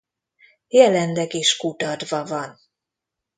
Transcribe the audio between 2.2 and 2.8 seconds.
van.